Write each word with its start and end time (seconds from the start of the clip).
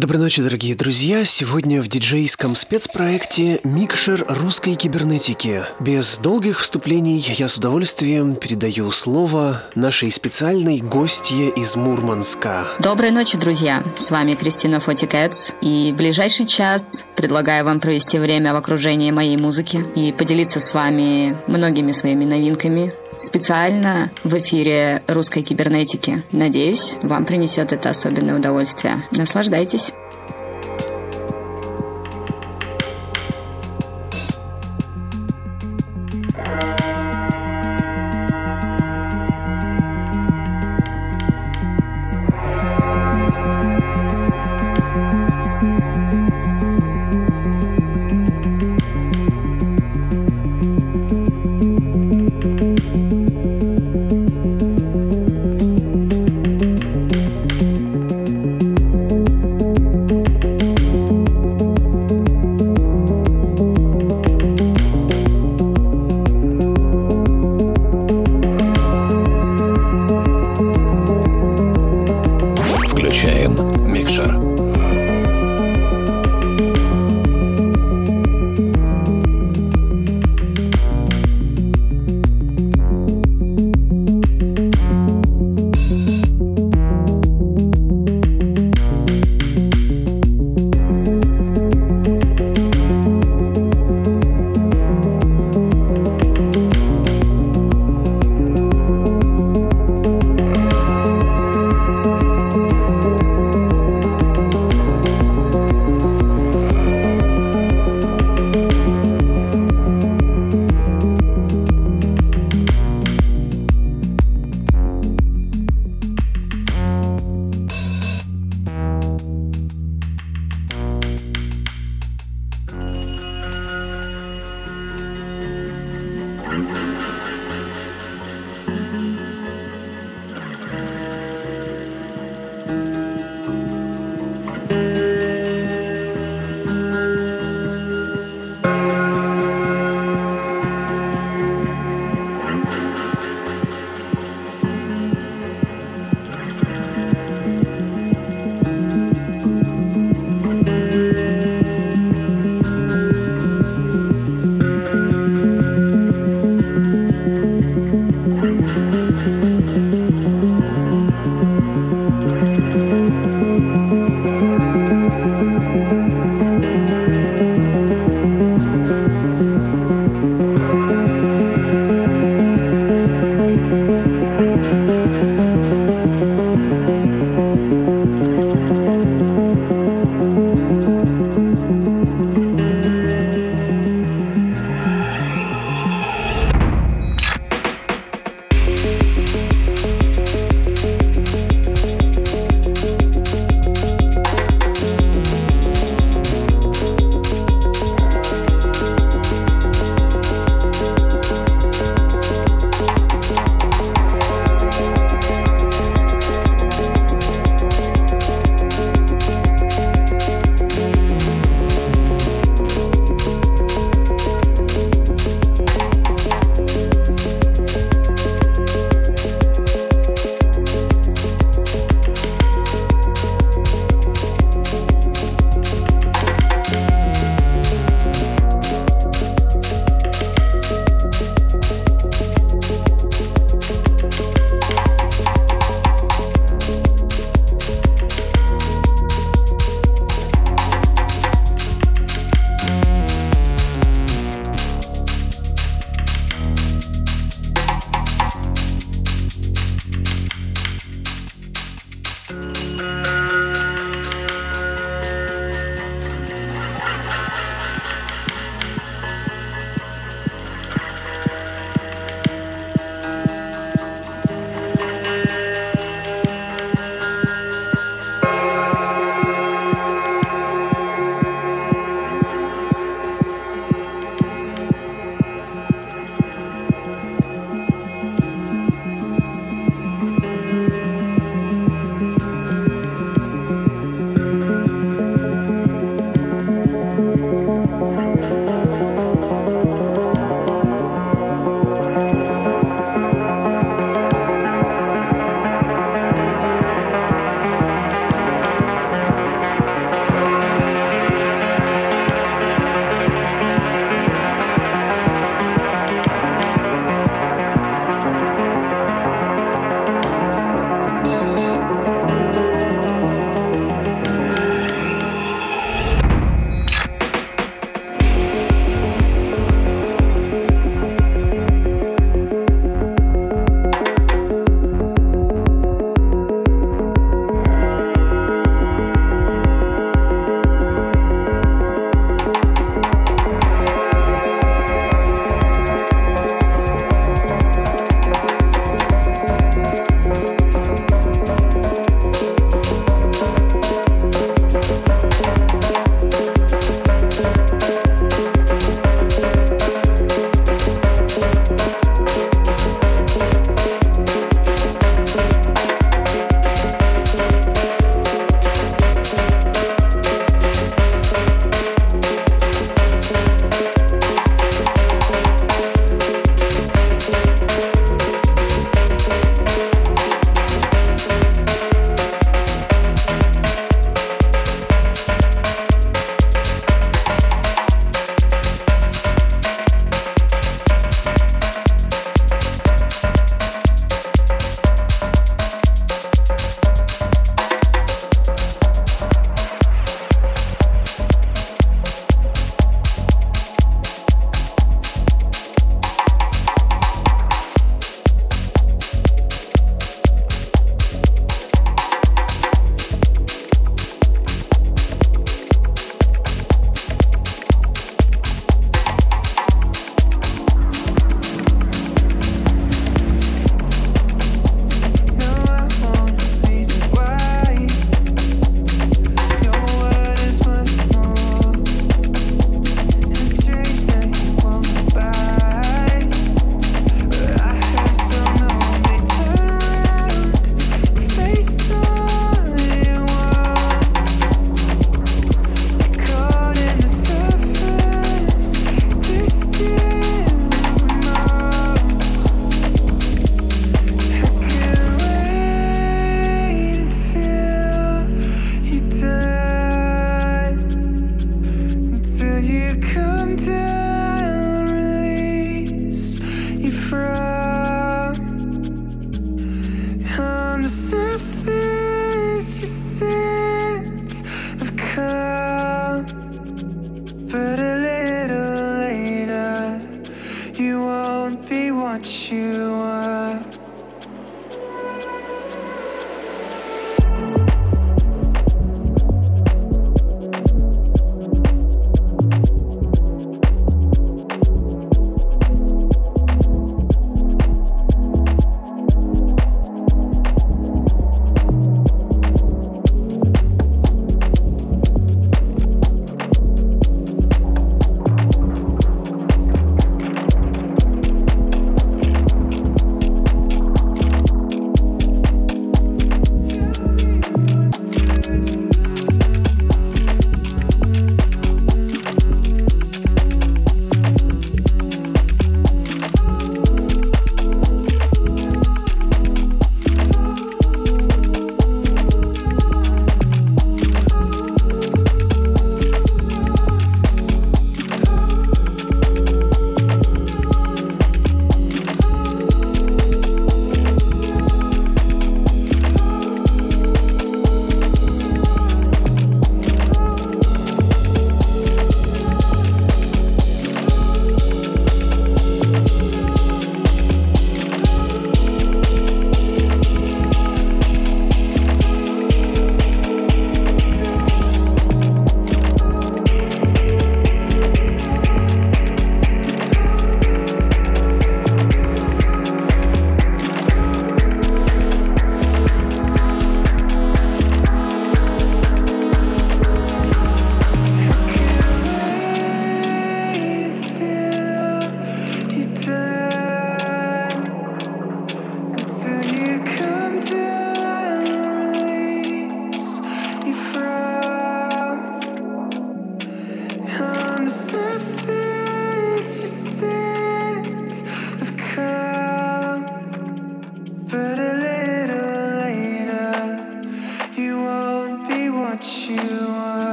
Доброй 0.00 0.18
ночи, 0.18 0.40
дорогие 0.40 0.74
друзья! 0.74 1.26
Сегодня 1.26 1.82
в 1.82 1.88
диджейском 1.88 2.54
спецпроекте 2.54 3.60
«Микшер 3.64 4.24
русской 4.28 4.74
кибернетики». 4.74 5.62
Без 5.78 6.16
долгих 6.16 6.60
вступлений 6.60 7.18
я 7.18 7.48
с 7.48 7.58
удовольствием 7.58 8.34
передаю 8.34 8.92
слово 8.92 9.62
нашей 9.74 10.10
специальной 10.10 10.78
гостье 10.78 11.50
из 11.50 11.76
Мурманска. 11.76 12.66
Доброй 12.78 13.10
ночи, 13.10 13.36
друзья! 13.36 13.84
С 13.94 14.10
вами 14.10 14.32
Кристина 14.32 14.80
Фотикэтс, 14.80 15.52
и 15.60 15.92
в 15.92 15.96
ближайший 15.96 16.46
час 16.46 17.04
предлагаю 17.14 17.66
вам 17.66 17.78
провести 17.78 18.18
время 18.18 18.54
в 18.54 18.56
окружении 18.56 19.10
моей 19.10 19.36
музыки 19.36 19.84
и 19.96 20.12
поделиться 20.12 20.60
с 20.60 20.72
вами 20.72 21.36
многими 21.46 21.92
своими 21.92 22.24
новинками, 22.24 22.94
специально 23.18 24.10
в 24.24 24.38
эфире 24.38 25.02
русской 25.06 25.42
кибернетики. 25.42 26.24
Надеюсь, 26.32 26.96
вам 27.02 27.26
принесет 27.26 27.72
это 27.72 27.90
особенное 27.90 28.38
удовольствие. 28.38 29.04
Наслаждайтесь! 29.12 29.92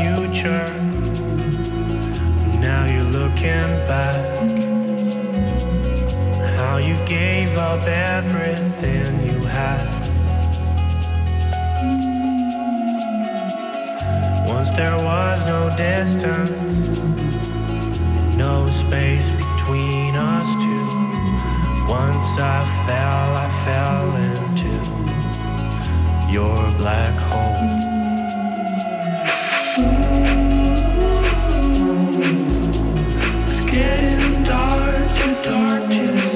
future. 0.00 0.68
Now 2.58 2.84
you're 2.86 3.12
looking 3.18 3.70
back. 3.90 4.48
How 6.56 6.76
you 6.78 6.96
gave 7.06 7.58
up 7.58 7.82
everything 7.86 9.10
you 9.28 9.40
had. 9.58 9.88
Once 14.46 14.70
there 14.70 14.96
was 14.96 15.38
no 15.44 15.60
distance, 15.76 16.98
no 18.36 18.70
space 18.70 19.28
between 19.42 20.14
us 20.16 20.48
two. 20.64 20.86
Once 21.88 22.30
I 22.38 22.60
fell, 22.86 23.28
I 23.44 23.48
fell 23.66 24.08
into 24.30 24.72
your 26.32 26.60
black 26.78 27.16
hole. 27.30 27.89
dark 35.42 35.90
to 35.90 36.29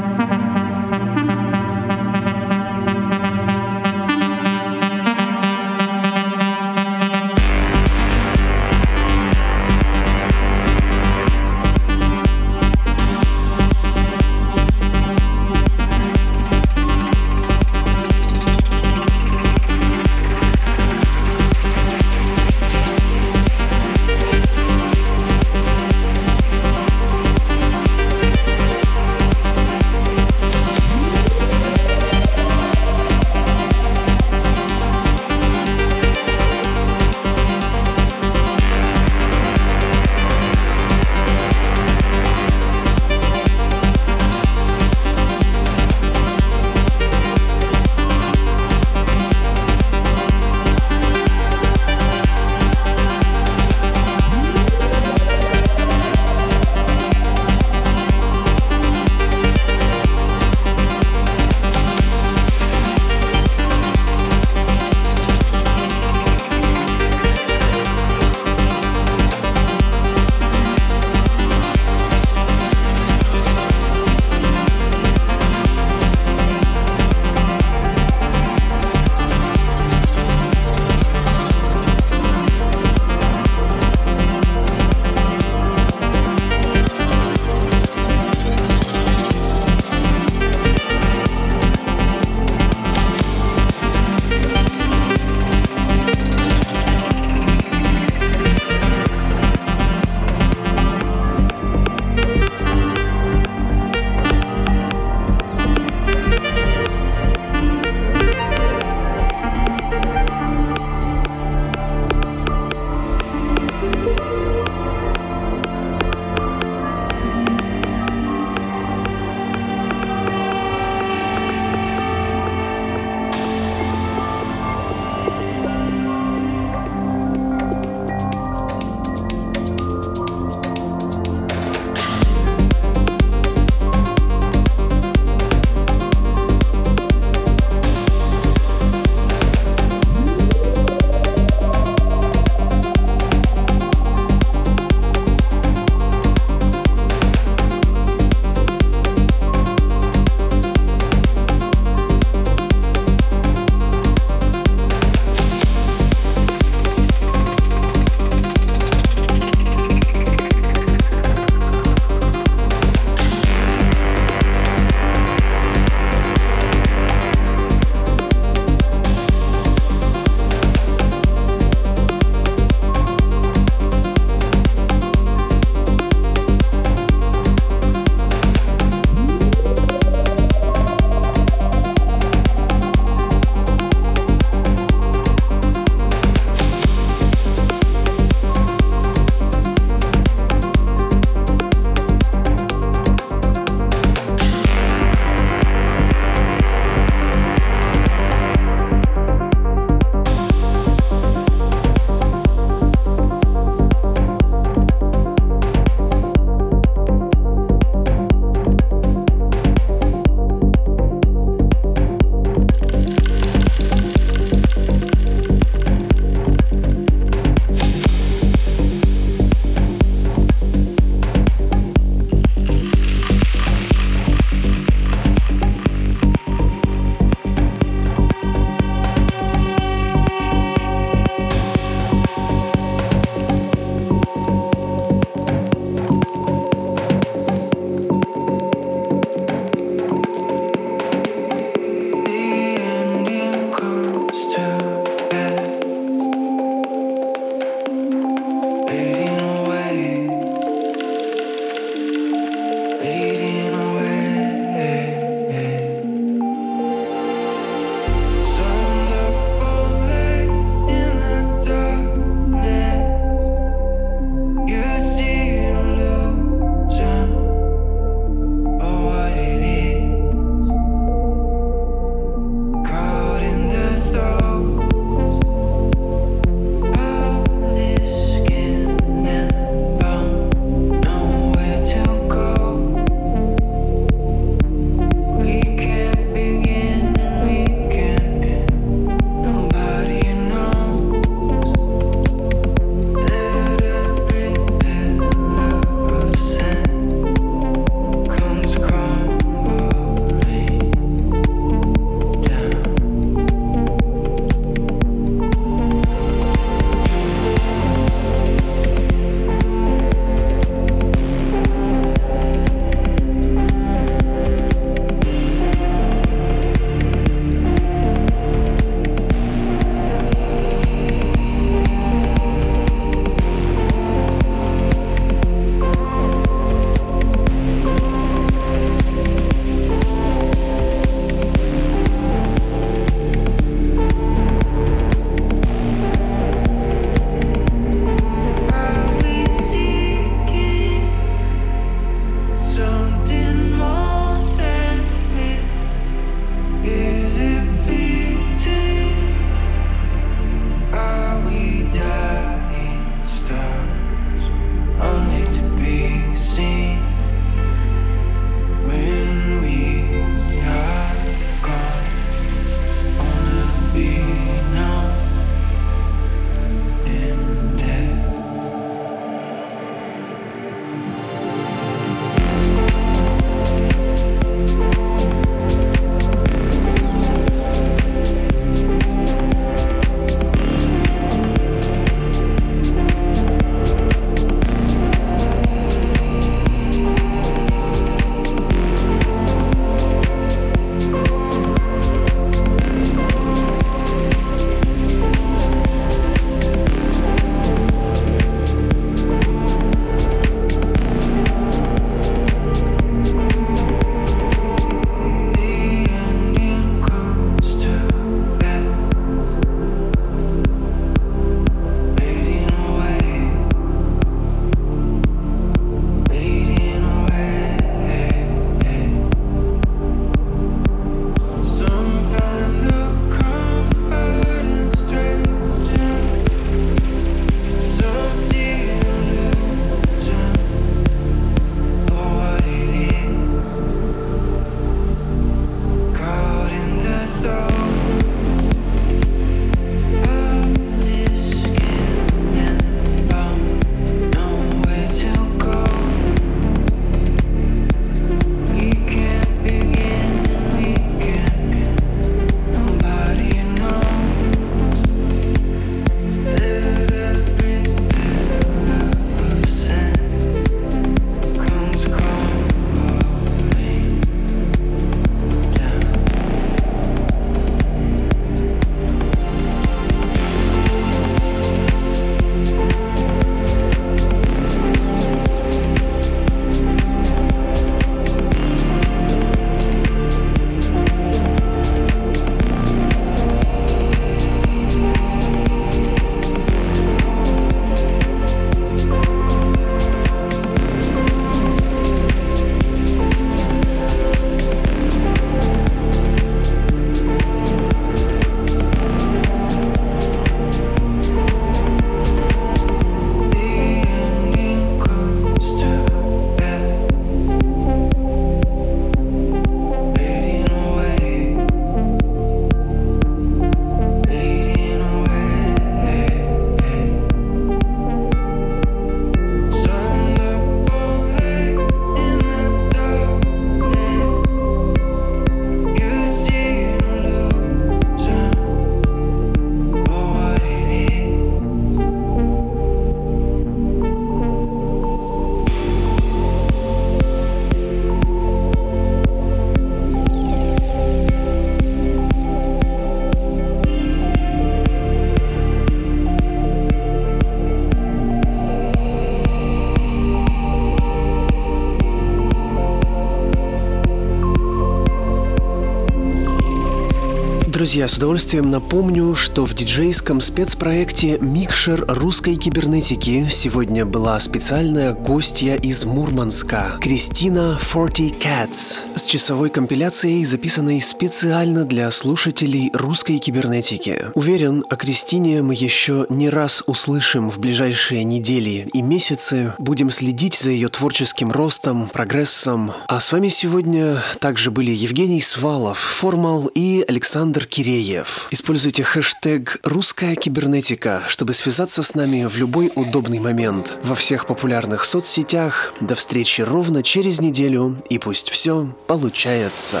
друзья, 557.84 558.08
с 558.08 558.16
удовольствием 558.16 558.70
напомню, 558.70 559.34
что 559.34 559.66
в 559.66 559.74
диджейском 559.74 560.40
спецпроекте 560.40 561.36
«Микшер 561.38 562.06
русской 562.08 562.56
кибернетики» 562.56 563.46
сегодня 563.50 564.06
была 564.06 564.40
специальная 564.40 565.12
гостья 565.12 565.74
из 565.74 566.06
Мурманска 566.06 566.96
Кристина 567.02 567.78
Forty 567.78 568.34
Cats 568.40 569.00
с 569.14 569.26
часовой 569.26 569.68
компиляцией, 569.68 570.46
записанной 570.46 571.02
специально 571.02 571.84
для 571.84 572.10
слушателей 572.10 572.90
русской 572.94 573.36
кибернетики. 573.36 574.28
Уверен, 574.32 574.82
о 574.88 574.96
Кристине 574.96 575.60
мы 575.60 575.74
еще 575.74 576.24
не 576.30 576.48
раз 576.48 576.82
услышим 576.86 577.50
в 577.50 577.58
ближайшие 577.58 578.24
недели 578.24 578.88
и 578.94 579.02
месяцы. 579.02 579.74
Будем 579.76 580.08
следить 580.08 580.54
за 580.54 580.70
ее 580.70 580.88
творческим 580.88 581.52
ростом, 581.52 582.08
прогрессом. 582.10 582.92
А 583.08 583.20
с 583.20 583.30
вами 583.30 583.50
сегодня 583.50 584.22
также 584.40 584.70
были 584.70 584.90
Евгений 584.90 585.42
Свалов, 585.42 585.98
Формал 585.98 586.70
и 586.74 587.04
Александр 587.06 587.66
Киреев. 587.74 588.46
Используйте 588.52 589.02
хэштег 589.02 589.80
«Русская 589.82 590.36
кибернетика», 590.36 591.24
чтобы 591.26 591.54
связаться 591.54 592.04
с 592.04 592.14
нами 592.14 592.44
в 592.44 592.56
любой 592.56 592.92
удобный 592.94 593.40
момент. 593.40 593.98
Во 594.04 594.14
всех 594.14 594.46
популярных 594.46 595.04
соцсетях. 595.04 595.92
До 595.98 596.14
встречи 596.14 596.60
ровно 596.60 597.02
через 597.02 597.40
неделю. 597.40 598.00
И 598.08 598.18
пусть 598.18 598.48
все 598.48 598.96
получается. 599.08 600.00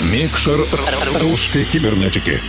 Микшер 0.00 0.66
русской 1.20 1.64
кибернетики. 1.64 2.40